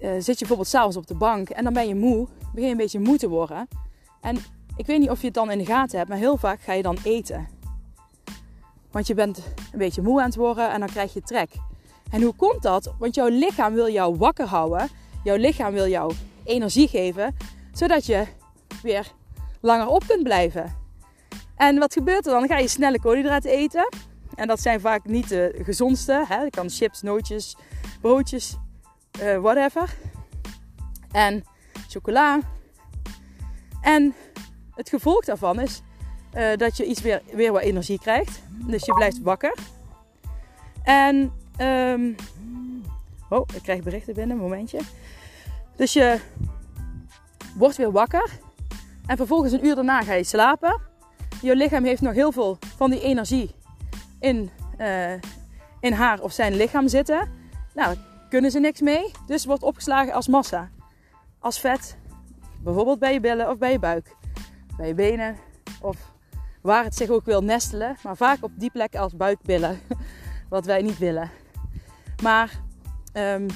uh, 0.00 0.10
zit 0.10 0.26
je 0.26 0.38
bijvoorbeeld 0.38 0.68
s'avonds 0.68 0.96
op 0.96 1.06
de 1.06 1.14
bank 1.14 1.48
en 1.48 1.64
dan 1.64 1.72
ben 1.72 1.88
je 1.88 1.94
moe, 1.94 2.26
begin 2.52 2.64
je 2.64 2.70
een 2.70 2.76
beetje 2.76 3.00
moe 3.00 3.16
te 3.16 3.28
worden. 3.28 3.68
En 4.20 4.36
ik 4.76 4.86
weet 4.86 4.98
niet 4.98 5.10
of 5.10 5.20
je 5.20 5.26
het 5.26 5.34
dan 5.34 5.50
in 5.50 5.58
de 5.58 5.66
gaten 5.66 5.98
hebt, 5.98 6.08
maar 6.08 6.18
heel 6.18 6.36
vaak 6.36 6.60
ga 6.60 6.72
je 6.72 6.82
dan 6.82 6.98
eten. 7.04 7.48
Want 8.90 9.06
je 9.06 9.14
bent 9.14 9.38
een 9.72 9.78
beetje 9.78 10.02
moe 10.02 10.20
aan 10.20 10.26
het 10.26 10.36
worden 10.36 10.70
en 10.70 10.80
dan 10.80 10.88
krijg 10.88 11.14
je 11.14 11.22
trek. 11.22 11.50
En 12.10 12.22
hoe 12.22 12.34
komt 12.34 12.62
dat? 12.62 12.94
Want 12.98 13.14
jouw 13.14 13.28
lichaam 13.28 13.74
wil 13.74 13.90
jou 13.90 14.16
wakker 14.16 14.46
houden. 14.46 14.88
Jouw 15.24 15.36
lichaam 15.36 15.72
wil 15.72 15.88
jou 15.88 16.12
energie 16.46 16.88
geven, 16.88 17.36
zodat 17.72 18.06
je 18.06 18.24
weer 18.82 19.12
langer 19.60 19.86
op 19.86 20.04
kunt 20.06 20.22
blijven. 20.22 20.74
En 21.56 21.78
wat 21.78 21.92
gebeurt 21.92 22.26
er 22.26 22.32
dan? 22.32 22.40
Dan 22.40 22.48
ga 22.48 22.58
je 22.58 22.68
snelle 22.68 23.00
koolhydraten 23.00 23.50
eten. 23.50 23.88
En 24.34 24.46
dat 24.46 24.60
zijn 24.60 24.80
vaak 24.80 25.04
niet 25.04 25.28
de 25.28 25.60
gezondste. 25.62 26.24
Hè? 26.28 26.50
Kan 26.50 26.70
chips, 26.70 27.02
nootjes, 27.02 27.56
broodjes, 28.00 28.56
uh, 29.22 29.38
whatever. 29.38 29.94
en 31.12 31.44
chocola. 31.88 32.40
En 33.80 34.14
het 34.74 34.88
gevolg 34.88 35.24
daarvan 35.24 35.60
is 35.60 35.82
uh, 36.34 36.56
dat 36.56 36.76
je 36.76 36.84
iets 36.84 37.00
weer, 37.00 37.22
weer 37.32 37.52
wat 37.52 37.62
energie 37.62 37.98
krijgt. 37.98 38.42
Dus 38.48 38.84
je 38.84 38.92
blijft 38.92 39.22
wakker. 39.22 39.54
En, 40.82 41.32
um, 41.60 42.14
oh, 43.28 43.48
ik 43.54 43.62
krijg 43.62 43.82
berichten 43.82 44.14
binnen, 44.14 44.36
een 44.36 44.42
momentje. 44.42 44.78
Dus 45.76 45.92
je 45.92 46.20
wordt 47.54 47.76
weer 47.76 47.92
wakker. 47.92 48.30
En 49.06 49.16
vervolgens 49.16 49.52
een 49.52 49.66
uur 49.66 49.74
daarna 49.74 50.02
ga 50.02 50.12
je 50.12 50.24
slapen. 50.24 50.80
Je 51.42 51.56
lichaam 51.56 51.84
heeft 51.84 52.00
nog 52.00 52.14
heel 52.14 52.32
veel 52.32 52.58
van 52.76 52.90
die 52.90 53.00
energie 53.00 53.54
in, 54.20 54.50
uh, 54.78 55.12
in 55.80 55.92
haar 55.92 56.20
of 56.20 56.32
zijn 56.32 56.56
lichaam 56.56 56.88
zitten. 56.88 57.28
Nou, 57.74 57.94
daar 57.94 58.04
kunnen 58.28 58.50
ze 58.50 58.58
niks 58.58 58.80
mee. 58.80 59.10
Dus 59.26 59.44
wordt 59.44 59.62
opgeslagen 59.62 60.12
als 60.12 60.28
massa. 60.28 60.70
Als 61.38 61.60
vet. 61.60 61.96
Bijvoorbeeld 62.62 62.98
bij 62.98 63.12
je 63.12 63.20
billen 63.20 63.50
of 63.50 63.58
bij 63.58 63.72
je 63.72 63.78
buik. 63.78 64.16
Bij 64.76 64.86
je 64.86 64.94
benen. 64.94 65.36
Of 65.80 65.96
waar 66.62 66.84
het 66.84 66.96
zich 66.96 67.08
ook 67.08 67.24
wil 67.24 67.42
nestelen. 67.42 67.96
Maar 68.02 68.16
vaak 68.16 68.44
op 68.44 68.50
die 68.54 68.70
plek 68.70 68.96
als 68.96 69.16
buikbillen. 69.16 69.80
Wat 70.48 70.66
wij 70.66 70.82
niet 70.82 70.98
willen. 70.98 71.30
Maar 72.22 72.60
um, 73.12 73.46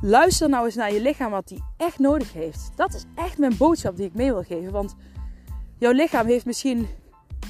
luister 0.00 0.48
nou 0.48 0.64
eens 0.64 0.74
naar 0.74 0.92
je 0.92 1.00
lichaam 1.00 1.30
wat 1.30 1.48
die 1.48 1.64
echt 1.76 1.98
nodig 1.98 2.32
heeft. 2.32 2.70
Dat 2.74 2.94
is 2.94 3.04
echt 3.14 3.38
mijn 3.38 3.56
boodschap 3.56 3.96
die 3.96 4.06
ik 4.06 4.14
mee 4.14 4.32
wil 4.32 4.42
geven. 4.42 4.72
Want 4.72 4.94
jouw 5.78 5.92
lichaam 5.92 6.26
heeft 6.26 6.46
misschien 6.46 6.88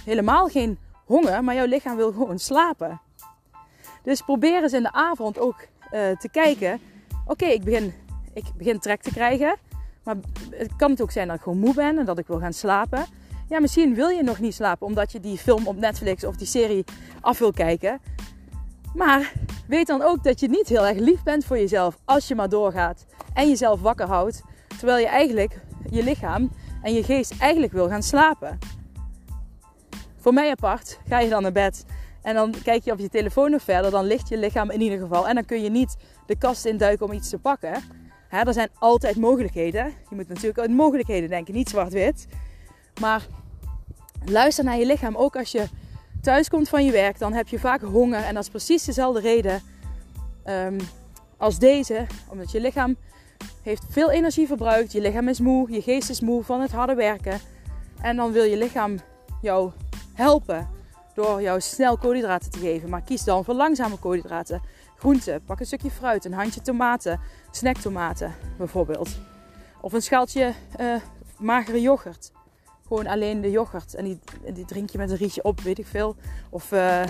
helemaal 0.04 0.48
geen 0.48 0.78
honger, 1.04 1.44
maar 1.44 1.54
jouw 1.54 1.66
lichaam 1.66 1.96
wil 1.96 2.12
gewoon 2.12 2.38
slapen. 2.38 3.00
Dus 4.02 4.20
probeer 4.20 4.62
eens 4.62 4.72
in 4.72 4.82
de 4.82 4.92
avond 4.92 5.38
ook 5.38 5.56
uh, 5.92 6.16
te 6.16 6.28
kijken. 6.30 6.80
Oké, 7.26 7.46
ik, 7.46 7.64
begin, 7.64 7.94
ik 8.32 8.44
begin 8.56 8.78
trek 8.78 9.02
te 9.02 9.10
krijgen. 9.10 9.56
Maar 10.02 10.16
het 10.50 10.76
kan 10.76 10.90
het 10.90 11.02
ook 11.02 11.10
zijn 11.10 11.26
dat 11.26 11.36
ik 11.36 11.42
gewoon 11.42 11.58
moe 11.58 11.74
ben 11.74 11.98
en 11.98 12.04
dat 12.04 12.18
ik 12.18 12.26
wil 12.26 12.38
gaan 12.38 12.52
slapen. 12.52 13.04
Ja, 13.48 13.60
misschien 13.60 13.94
wil 13.94 14.08
je 14.08 14.22
nog 14.22 14.38
niet 14.38 14.54
slapen 14.54 14.86
omdat 14.86 15.12
je 15.12 15.20
die 15.20 15.38
film 15.38 15.66
op 15.66 15.76
Netflix 15.76 16.24
of 16.24 16.36
die 16.36 16.46
serie 16.46 16.84
af 17.20 17.38
wil 17.38 17.52
kijken. 17.52 18.00
Maar 18.96 19.32
weet 19.68 19.86
dan 19.86 20.02
ook 20.02 20.24
dat 20.24 20.40
je 20.40 20.48
niet 20.48 20.68
heel 20.68 20.86
erg 20.86 20.98
lief 20.98 21.22
bent 21.22 21.44
voor 21.44 21.58
jezelf 21.58 21.98
als 22.04 22.28
je 22.28 22.34
maar 22.34 22.48
doorgaat 22.48 23.06
en 23.34 23.48
jezelf 23.48 23.80
wakker 23.80 24.06
houdt. 24.06 24.42
Terwijl 24.78 24.98
je 24.98 25.06
eigenlijk 25.06 25.60
je 25.90 26.02
lichaam 26.02 26.50
en 26.82 26.94
je 26.94 27.02
geest 27.02 27.34
eigenlijk 27.38 27.72
wil 27.72 27.88
gaan 27.88 28.02
slapen. 28.02 28.58
Voor 30.16 30.32
mij 30.32 30.50
apart 30.50 30.98
ga 31.08 31.20
je 31.20 31.28
dan 31.28 31.42
naar 31.42 31.52
bed 31.52 31.84
en 32.22 32.34
dan 32.34 32.54
kijk 32.62 32.84
je 32.84 32.92
op 32.92 32.98
je 32.98 33.08
telefoon 33.08 33.50
nog 33.50 33.62
verder. 33.62 33.90
Dan 33.90 34.04
ligt 34.04 34.28
je 34.28 34.38
lichaam 34.38 34.70
in 34.70 34.80
ieder 34.80 34.98
geval. 34.98 35.28
En 35.28 35.34
dan 35.34 35.44
kun 35.44 35.62
je 35.62 35.70
niet 35.70 35.96
de 36.26 36.36
kast 36.38 36.64
induiken 36.64 37.06
om 37.06 37.12
iets 37.12 37.28
te 37.28 37.38
pakken. 37.38 37.82
Hè, 38.28 38.40
er 38.40 38.52
zijn 38.52 38.68
altijd 38.78 39.16
mogelijkheden. 39.16 39.84
Je 39.84 40.14
moet 40.14 40.28
natuurlijk 40.28 40.58
aan 40.58 40.72
mogelijkheden 40.72 41.28
denken, 41.28 41.54
niet 41.54 41.68
zwart-wit. 41.68 42.26
Maar 43.00 43.26
luister 44.24 44.64
naar 44.64 44.78
je 44.78 44.86
lichaam. 44.86 45.16
Ook 45.16 45.36
als 45.36 45.52
je 45.52 45.66
thuis 46.26 46.48
komt 46.48 46.68
van 46.68 46.84
je 46.84 46.92
werk, 46.92 47.18
dan 47.18 47.32
heb 47.32 47.48
je 47.48 47.58
vaak 47.58 47.80
honger. 47.80 48.22
En 48.22 48.34
dat 48.34 48.42
is 48.42 48.48
precies 48.48 48.84
dezelfde 48.84 49.20
reden 49.20 49.62
um, 50.44 50.76
als 51.36 51.58
deze. 51.58 52.06
Omdat 52.28 52.50
je 52.50 52.60
lichaam 52.60 52.96
heeft 53.62 53.84
veel 53.88 54.10
energie 54.10 54.46
verbruikt. 54.46 54.92
Je 54.92 55.00
lichaam 55.00 55.28
is 55.28 55.40
moe. 55.40 55.70
Je 55.70 55.82
geest 55.82 56.10
is 56.10 56.20
moe 56.20 56.44
van 56.44 56.60
het 56.60 56.72
harde 56.72 56.94
werken. 56.94 57.40
En 58.00 58.16
dan 58.16 58.32
wil 58.32 58.44
je 58.44 58.56
lichaam 58.56 58.98
jou 59.42 59.70
helpen 60.14 60.68
door 61.14 61.42
jou 61.42 61.60
snel 61.60 61.96
koolhydraten 61.96 62.50
te 62.50 62.58
geven. 62.58 62.88
Maar 62.88 63.02
kies 63.02 63.24
dan 63.24 63.44
voor 63.44 63.54
langzame 63.54 63.96
koolhydraten. 63.96 64.62
Groenten, 64.96 65.42
pak 65.44 65.60
een 65.60 65.66
stukje 65.66 65.90
fruit, 65.90 66.24
een 66.24 66.32
handje 66.32 66.60
tomaten, 66.60 67.20
snacktomaten 67.50 68.34
bijvoorbeeld. 68.58 69.08
Of 69.80 69.92
een 69.92 70.02
schaaltje 70.02 70.52
uh, 70.80 70.96
magere 71.38 71.80
yoghurt. 71.80 72.32
Gewoon 72.86 73.06
alleen 73.06 73.40
de 73.40 73.50
yoghurt. 73.50 73.94
En 73.94 74.04
die, 74.04 74.18
die 74.52 74.64
drink 74.64 74.90
je 74.90 74.98
met 74.98 75.10
een 75.10 75.16
rietje 75.16 75.44
op, 75.44 75.60
weet 75.60 75.78
ik 75.78 75.86
veel. 75.86 76.16
Of, 76.50 76.72
uh, 76.72 77.02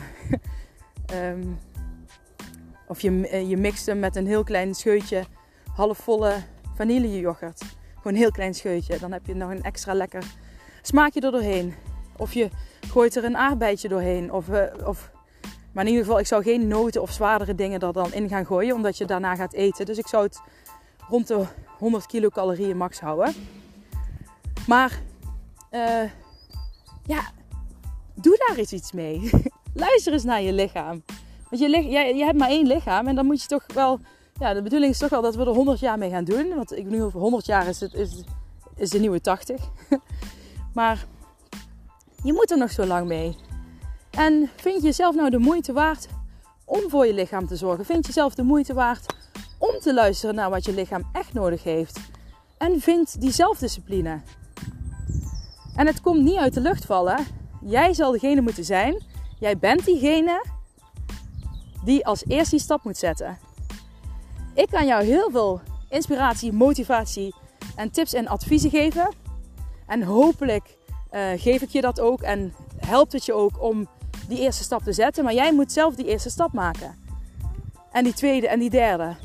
um, 1.13 1.59
of 2.93 3.01
je, 3.01 3.29
eh, 3.29 3.49
je 3.49 3.57
mixt 3.57 3.87
hem 3.87 3.99
met 3.99 4.17
een 4.17 4.27
heel 4.27 4.45
klein 4.45 4.75
scheutje 4.75 5.25
halfvolle 5.75 6.35
vanilleyoghurt. 6.75 7.63
Gewoon 7.97 8.13
een 8.13 8.19
heel 8.19 8.31
klein 8.31 8.55
scheutje. 8.55 8.99
Dan 8.99 9.13
heb 9.13 9.27
je 9.27 9.35
nog 9.35 9.51
een 9.51 9.63
extra 9.63 9.95
lekker 9.95 10.25
smaakje 10.83 11.21
er 11.21 11.31
doorheen. 11.31 11.75
Of 12.17 12.33
je 12.33 12.49
gooit 12.89 13.17
er 13.17 13.25
een 13.25 13.37
aardbeidje 13.37 13.89
doorheen. 13.89 14.33
Of, 14.33 14.49
uh, 14.49 14.63
of, 14.85 15.11
maar 15.73 15.85
in 15.85 15.91
ieder 15.91 16.05
geval, 16.05 16.21
ik 16.21 16.27
zou 16.27 16.43
geen 16.43 16.69
noten 16.69 17.03
of 17.03 17.13
zwaardere 17.13 17.55
dingen 17.55 17.81
er 17.81 17.93
dan 17.93 18.13
in 18.13 18.29
gaan 18.29 18.47
gooien. 18.47 18.75
Omdat 18.75 18.99
je 18.99 19.05
daarna 19.05 19.35
gaat 19.35 19.53
eten. 19.53 19.87
Dus 19.87 19.99
ik 19.99 20.07
zou 20.07 20.25
het 20.25 20.41
rond 21.09 21.27
de 21.27 21.45
100 21.79 22.07
kilocalorieën 22.07 22.77
max 22.77 23.01
houden. 23.01 23.35
Maar 24.67 25.01
uh, 25.71 26.11
ja, 27.03 27.31
doe 28.15 28.45
daar 28.47 28.57
eens 28.57 28.73
iets 28.73 28.93
mee. 28.93 29.31
Luister 29.75 30.13
eens 30.13 30.25
naar 30.25 30.43
je 30.43 30.53
lichaam. 30.53 31.03
Want 31.51 31.63
je, 31.63 31.69
je, 31.69 32.15
je 32.15 32.25
hebt 32.25 32.39
maar 32.39 32.49
één 32.49 32.67
lichaam 32.67 33.07
en 33.07 33.15
dan 33.15 33.27
moet 33.27 33.43
je 33.43 33.49
toch 33.49 33.67
wel... 33.75 34.01
Ja, 34.39 34.55
de 34.55 34.63
bedoeling 34.63 34.93
is 34.93 34.99
toch 34.99 35.11
wel 35.11 35.23
dat 35.23 35.35
we 35.35 35.45
er 35.45 35.49
100 35.49 35.81
jaar 35.81 35.99
mee 35.99 36.11
gaan 36.11 36.25
doen. 36.25 36.55
Want 36.55 36.77
ik 36.77 36.87
nu 36.87 37.03
over 37.03 37.21
100 37.21 37.47
jaar 37.47 37.67
is, 37.67 37.81
het, 37.81 37.95
is, 37.95 38.23
is 38.77 38.91
de 38.91 38.99
nieuwe 38.99 39.21
80. 39.21 39.61
maar 40.75 41.07
je 42.23 42.33
moet 42.33 42.51
er 42.51 42.59
nog 42.59 42.71
zo 42.71 42.85
lang 42.85 43.07
mee. 43.07 43.37
En 44.11 44.51
vind 44.57 44.77
je 44.77 44.83
jezelf 44.83 45.15
nou 45.15 45.31
de 45.31 45.39
moeite 45.39 45.73
waard 45.73 46.07
om 46.65 46.91
voor 46.91 47.07
je 47.07 47.15
lichaam 47.15 47.47
te 47.47 47.57
zorgen? 47.57 47.85
Vind 47.85 47.99
je 47.99 48.07
jezelf 48.07 48.35
de 48.35 48.43
moeite 48.43 48.75
waard 48.75 49.15
om 49.59 49.81
te 49.81 49.95
luisteren 49.95 50.35
naar 50.35 50.51
wat 50.51 50.65
je 50.65 50.75
lichaam 50.75 51.09
echt 51.13 51.33
nodig 51.33 51.63
heeft? 51.63 52.01
En 52.59 52.81
vind 52.81 53.21
die 53.21 53.33
zelfdiscipline. 53.33 54.21
En 55.77 55.87
het 55.87 56.01
komt 56.01 56.23
niet 56.23 56.37
uit 56.37 56.55
de 56.55 56.61
lucht 56.61 56.85
vallen. 56.85 57.27
Jij 57.61 57.95
zal 57.95 58.13
degene 58.13 58.41
moeten 58.41 58.65
zijn. 58.65 59.05
Jij 59.39 59.59
bent 59.59 59.85
diegene 59.85 60.45
die 61.85 62.07
als 62.07 62.25
eerste 62.27 62.51
die 62.51 62.65
stap 62.65 62.85
moet 62.85 62.97
zetten. 62.97 63.39
Ik 64.55 64.69
kan 64.71 64.87
jou 64.87 65.05
heel 65.05 65.31
veel 65.31 65.61
inspiratie, 65.89 66.53
motivatie 66.53 67.35
en 67.77 67.91
tips 67.91 68.13
en 68.13 68.29
adviezen 68.29 68.71
geven. 68.71 69.15
En 69.87 70.03
hopelijk 70.03 70.77
uh, 71.13 71.29
geef 71.37 71.63
ik 71.63 71.69
je 71.69 71.81
dat 71.81 72.01
ook 72.01 72.21
en 72.21 72.55
helpt 72.77 73.13
het 73.13 73.25
je 73.25 73.33
ook 73.33 73.63
om 73.63 73.89
die 74.29 74.39
eerste 74.39 74.63
stap 74.63 74.83
te 74.83 74.93
zetten. 74.93 75.25
Maar 75.25 75.35
jij 75.35 75.53
moet 75.53 75.73
zelf 75.73 75.95
die 75.95 76.07
eerste 76.07 76.31
stap 76.31 76.53
maken. 76.53 77.05
En 77.93 78.05
die 78.05 78.15
tweede 78.15 78.49
en 78.49 78.59
die 78.59 78.71
derde. 78.71 79.17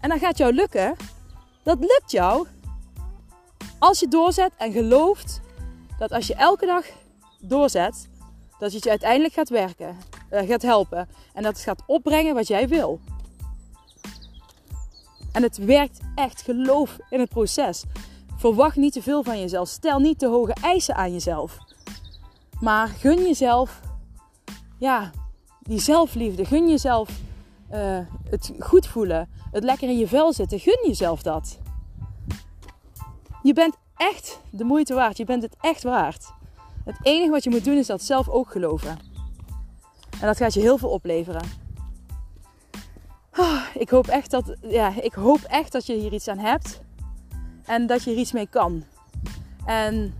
En 0.00 0.08
dan 0.08 0.18
gaat 0.18 0.38
jou 0.38 0.52
lukken. 0.52 0.96
Dat 1.62 1.78
lukt 1.78 2.10
jou 2.10 2.46
als 3.78 4.00
je 4.00 4.08
doorzet 4.08 4.52
en 4.56 4.72
gelooft 4.72 5.40
dat 6.00 6.12
als 6.12 6.26
je 6.26 6.34
elke 6.34 6.66
dag 6.66 6.84
doorzet, 7.40 8.08
dat 8.58 8.72
het 8.72 8.84
je 8.84 8.90
uiteindelijk 8.90 9.34
gaat 9.34 9.48
werken, 9.48 9.96
uh, 10.32 10.48
gaat 10.48 10.62
helpen. 10.62 11.08
En 11.32 11.42
dat 11.42 11.52
het 11.52 11.62
gaat 11.62 11.82
opbrengen 11.86 12.34
wat 12.34 12.46
jij 12.46 12.68
wil. 12.68 13.00
En 15.32 15.42
het 15.42 15.56
werkt 15.56 16.00
echt. 16.14 16.42
Geloof 16.42 16.96
in 17.10 17.20
het 17.20 17.28
proces. 17.28 17.84
Verwacht 18.36 18.76
niet 18.76 18.92
te 18.92 19.02
veel 19.02 19.22
van 19.22 19.40
jezelf. 19.40 19.68
Stel 19.68 19.98
niet 19.98 20.18
te 20.18 20.26
hoge 20.26 20.54
eisen 20.62 20.94
aan 20.94 21.12
jezelf. 21.12 21.58
Maar 22.60 22.88
gun 22.88 23.22
jezelf, 23.22 23.80
ja, 24.78 25.10
die 25.60 25.80
zelfliefde. 25.80 26.44
Gun 26.44 26.68
jezelf 26.68 27.08
uh, 27.72 27.98
het 28.30 28.52
goed 28.58 28.86
voelen. 28.86 29.28
Het 29.50 29.64
lekker 29.64 29.88
in 29.88 29.98
je 29.98 30.08
vel 30.08 30.32
zitten. 30.32 30.58
Gun 30.58 30.84
jezelf 30.86 31.22
dat. 31.22 31.58
Je 33.42 33.52
bent 33.52 33.76
echt 34.00 34.40
de 34.50 34.64
moeite 34.64 34.94
waard. 34.94 35.16
Je 35.16 35.24
bent 35.24 35.42
het 35.42 35.56
echt 35.60 35.82
waard. 35.82 36.32
Het 36.84 36.96
enige 37.02 37.30
wat 37.30 37.44
je 37.44 37.50
moet 37.50 37.64
doen 37.64 37.76
is 37.76 37.86
dat 37.86 38.02
zelf 38.02 38.28
ook 38.28 38.50
geloven. 38.50 38.98
En 40.20 40.26
dat 40.26 40.36
gaat 40.36 40.54
je 40.54 40.60
heel 40.60 40.78
veel 40.78 40.88
opleveren. 40.88 41.42
Ah, 43.30 43.62
ik 43.74 43.90
hoop 43.90 44.06
echt 44.06 44.30
dat, 44.30 44.56
ja, 44.60 44.92
ik 45.00 45.12
hoop 45.12 45.40
echt 45.40 45.72
dat 45.72 45.86
je 45.86 45.94
hier 45.94 46.12
iets 46.12 46.28
aan 46.28 46.38
hebt. 46.38 46.80
En 47.64 47.86
dat 47.86 48.02
je 48.02 48.10
er 48.10 48.16
iets 48.16 48.32
mee 48.32 48.46
kan. 48.46 48.84
En 49.64 50.14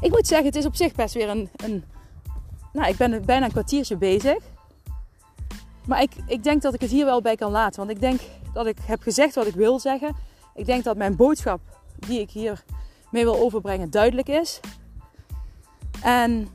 ik 0.00 0.10
moet 0.10 0.26
zeggen, 0.26 0.46
het 0.46 0.56
is 0.56 0.66
op 0.66 0.76
zich 0.76 0.94
best 0.94 1.14
weer 1.14 1.28
een. 1.28 1.50
een 1.56 1.84
nou, 2.72 2.88
ik 2.88 2.96
ben 2.96 3.24
bijna 3.24 3.44
een 3.44 3.52
kwartiertje 3.52 3.96
bezig. 3.96 4.38
Maar 5.86 6.02
ik, 6.02 6.12
ik 6.26 6.42
denk 6.42 6.62
dat 6.62 6.74
ik 6.74 6.80
het 6.80 6.90
hier 6.90 7.04
wel 7.04 7.22
bij 7.22 7.36
kan 7.36 7.50
laten. 7.50 7.78
Want 7.78 7.90
ik 7.90 8.00
denk 8.00 8.20
dat 8.52 8.66
ik 8.66 8.78
heb 8.82 9.02
gezegd 9.02 9.34
wat 9.34 9.46
ik 9.46 9.54
wil 9.54 9.78
zeggen. 9.78 10.16
Ik 10.54 10.66
denk 10.66 10.84
dat 10.84 10.96
mijn 10.96 11.16
boodschap 11.16 11.60
die 12.06 12.20
ik 12.20 12.30
hier 12.30 12.64
mee 13.10 13.24
wil 13.24 13.38
overbrengen 13.38 13.90
duidelijk 13.90 14.28
is. 14.28 14.60
En 16.02 16.48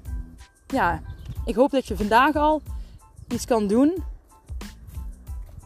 ja, 0.68 1.02
ik 1.46 1.56
hoop 1.56 1.72
dat 1.72 1.88
je 1.88 1.98
vandaag 1.98 2.36
al 2.36 2.62
iets 3.28 3.46
kan 3.46 3.68
doen 3.68 4.04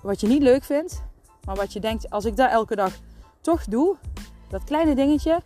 wat 0.02 0.22
je 0.22 0.28
niet 0.28 0.42
leuk 0.42 0.64
vindt, 0.64 1.04
maar 1.46 1.56
wat 1.56 1.74
je 1.74 1.80
denkt 1.80 2.10
als 2.10 2.26
ik 2.26 2.36
dat 2.36 2.50
elke 2.50 2.76
dag 2.76 2.94
toch 3.42 3.64
doe, 3.64 3.96
dat 4.50 4.64
kleine 4.64 4.96
dingetje, 4.96 5.42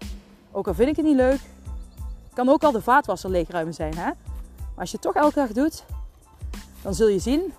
ook 0.51 0.68
al 0.68 0.74
vind 0.74 0.89
ik 0.89 0.96
het 0.96 1.06
niet 1.06 1.15
leuk, 1.15 1.39
kan 2.34 2.50
ook 2.50 2.63
al 2.63 2.72
de 2.72 2.82
vaatwasser 2.82 3.30
leegruimen 3.30 3.74
zijn. 3.74 3.96
Hè? 3.96 4.06
Maar 4.06 4.84
als 4.84 4.92
je 4.92 4.98
het 4.98 5.06
toch 5.06 5.15
elke 5.15 5.36
dag 5.36 5.51
doet, 5.51 5.86
dan 6.82 6.94
zul 6.94 7.08
je 7.08 7.20
zien 7.20 7.54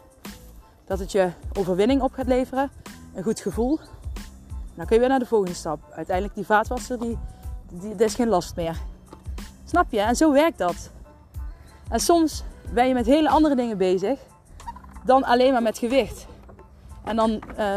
dat 0.85 0.99
het 0.99 1.13
je 1.13 1.31
overwinning 1.53 2.03
op 2.03 2.13
gaat 2.13 2.27
leveren, 2.27 2.71
een 3.15 3.23
goed 3.23 3.41
gevoel 3.41 3.79
Dan 4.77 4.87
kun 4.87 4.95
je 4.95 5.01
weer 5.01 5.09
naar 5.09 5.19
de 5.19 5.27
volgende 5.27 5.55
stap. 5.55 5.79
Uiteindelijk 5.91 6.37
die 6.37 6.47
vaatwasser, 6.47 6.99
die, 6.99 7.19
die, 7.73 7.95
is 7.95 8.15
geen 8.15 8.29
last 8.29 8.57
meer. 8.57 8.77
Snap 9.65 9.93
je? 9.93 10.01
En 10.01 10.17
zo 10.17 10.33
werkt 10.33 10.59
dat. 10.59 10.91
En 11.89 12.01
soms 12.01 12.45
ben 12.73 12.89
je 12.89 12.95
met 12.95 13.07
hele 13.07 13.29
andere 13.29 13.55
dingen 13.55 13.79
bezig 13.79 14.19
dan 15.05 15.25
alleen 15.25 15.53
maar 15.53 15.63
met 15.63 15.79
gewicht. 15.79 16.27
En 17.05 17.17
dan 17.17 17.43
uh, 17.59 17.77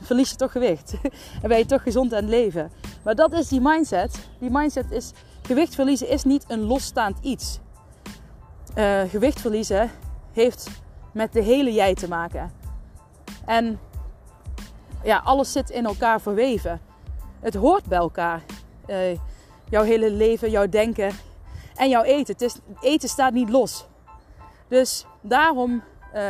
verlies 0.00 0.30
je 0.30 0.36
toch 0.36 0.52
gewicht. 0.52 0.94
en 1.42 1.48
ben 1.48 1.58
je 1.58 1.66
toch 1.66 1.82
gezond 1.82 2.12
aan 2.12 2.20
het 2.20 2.30
leven. 2.30 2.70
Maar 3.04 3.14
dat 3.14 3.32
is 3.32 3.48
die 3.48 3.60
mindset. 3.60 4.28
Die 4.38 4.50
mindset 4.50 4.90
is, 4.90 5.12
gewicht 5.42 5.74
verliezen 5.74 6.08
is 6.08 6.24
niet 6.24 6.44
een 6.48 6.60
losstaand 6.60 7.18
iets. 7.20 7.60
Uh, 8.76 9.00
gewicht 9.02 9.40
verliezen 9.40 9.90
heeft 10.32 10.68
met 11.12 11.32
de 11.32 11.42
hele 11.42 11.72
jij 11.72 11.94
te 11.94 12.08
maken. 12.08 12.52
En 13.44 13.78
ja, 15.08 15.20
alles 15.24 15.52
zit 15.52 15.70
in 15.70 15.86
elkaar 15.86 16.20
verweven. 16.20 16.80
Het 17.40 17.54
hoort 17.54 17.84
bij 17.84 17.98
elkaar. 17.98 18.42
Uh, 18.86 18.96
jouw 19.68 19.82
hele 19.82 20.10
leven, 20.10 20.50
jouw 20.50 20.68
denken 20.68 21.12
en 21.74 21.88
jouw 21.88 22.02
eten. 22.02 22.32
Het 22.32 22.42
is, 22.42 22.58
eten 22.80 23.08
staat 23.08 23.32
niet 23.32 23.48
los. 23.48 23.86
Dus 24.68 25.06
daarom 25.20 25.82
uh, 26.14 26.28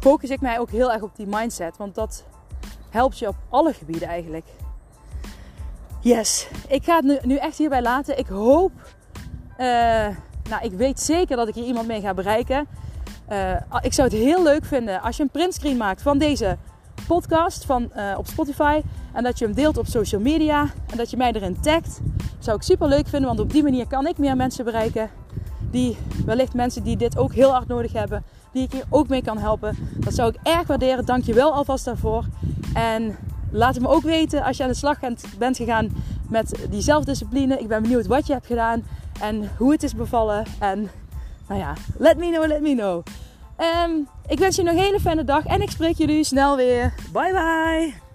focus 0.00 0.30
ik 0.30 0.40
mij 0.40 0.58
ook 0.58 0.70
heel 0.70 0.92
erg 0.92 1.02
op 1.02 1.16
die 1.16 1.26
mindset. 1.26 1.76
Want 1.76 1.94
dat 1.94 2.24
helpt 2.90 3.18
je 3.18 3.28
op 3.28 3.36
alle 3.48 3.72
gebieden 3.72 4.08
eigenlijk. 4.08 4.46
Yes, 6.00 6.48
ik 6.68 6.84
ga 6.84 7.00
het 7.02 7.24
nu, 7.24 7.36
echt 7.36 7.58
hierbij 7.58 7.82
laten. 7.82 8.18
Ik 8.18 8.26
hoop, 8.26 8.72
uh, 9.58 9.66
nou 10.48 10.62
ik 10.62 10.72
weet 10.72 11.00
zeker 11.00 11.36
dat 11.36 11.48
ik 11.48 11.54
hier 11.54 11.66
iemand 11.66 11.86
mee 11.86 12.00
ga 12.00 12.14
bereiken. 12.14 12.68
Ik 13.80 13.92
zou 13.92 14.08
het 14.08 14.16
heel 14.16 14.42
leuk 14.42 14.64
vinden 14.64 15.02
als 15.02 15.16
je 15.16 15.22
een 15.22 15.30
printscreen 15.30 15.76
maakt 15.76 16.02
van 16.02 16.18
deze 16.18 16.58
podcast 17.06 17.64
van, 17.64 17.90
uh, 17.96 18.14
op 18.18 18.26
Spotify. 18.26 18.80
En 19.12 19.22
dat 19.22 19.38
je 19.38 19.44
hem 19.44 19.54
deelt 19.54 19.78
op 19.78 19.86
social 19.86 20.20
media. 20.20 20.60
En 20.90 20.96
dat 20.96 21.10
je 21.10 21.16
mij 21.16 21.32
erin 21.32 21.60
tagt. 21.60 22.00
Zou 22.38 22.56
ik 22.56 22.62
super 22.62 22.88
leuk 22.88 23.08
vinden, 23.08 23.28
want 23.28 23.40
op 23.40 23.52
die 23.52 23.62
manier 23.62 23.86
kan 23.86 24.06
ik 24.06 24.18
meer 24.18 24.36
mensen 24.36 24.64
bereiken. 24.64 25.10
Die 25.70 25.96
wellicht 26.26 26.54
mensen 26.54 26.82
die 26.82 26.96
dit 26.96 27.18
ook 27.18 27.32
heel 27.32 27.50
hard 27.50 27.68
nodig 27.68 27.92
hebben. 27.92 28.24
Die 28.52 28.62
ik 28.62 28.72
hier 28.72 28.84
ook 28.88 29.08
mee 29.08 29.22
kan 29.22 29.38
helpen. 29.38 29.76
Dat 29.96 30.14
zou 30.14 30.28
ik 30.28 30.38
erg 30.42 30.66
waarderen. 30.66 31.04
Dank 31.04 31.24
je 31.24 31.34
wel 31.34 31.52
alvast 31.52 31.84
daarvoor. 31.84 32.24
En 32.74 33.16
laat 33.50 33.74
het 33.74 33.82
me 33.82 33.88
ook 33.88 34.02
weten 34.02 34.42
als 34.42 34.56
je 34.56 34.62
aan 34.62 34.68
de 34.68 34.74
slag 34.74 34.98
bent 35.38 35.56
gegaan 35.56 35.88
met 36.28 36.66
die 36.70 36.80
zelfdiscipline. 36.80 37.58
Ik 37.58 37.68
ben 37.68 37.82
benieuwd 37.82 38.06
wat 38.06 38.26
je 38.26 38.32
hebt 38.32 38.46
gedaan. 38.46 38.82
En 39.20 39.50
hoe 39.56 39.72
het 39.72 39.82
is 39.82 39.94
bevallen. 39.94 40.44
En 40.58 40.90
nou 41.48 41.60
ja, 41.60 41.72
let 41.96 42.16
me 42.16 42.30
know, 42.30 42.46
let 42.46 42.60
me 42.60 42.74
know. 42.74 43.02
Um, 43.58 44.08
ik 44.26 44.38
wens 44.38 44.56
je 44.56 44.62
nog 44.62 44.74
een 44.74 44.80
hele 44.80 45.00
fijne 45.00 45.24
dag 45.24 45.44
en 45.46 45.62
ik 45.62 45.70
spreek 45.70 45.96
jullie 45.96 46.24
snel 46.24 46.56
weer. 46.56 46.94
Bye 47.12 47.32
bye! 47.32 48.07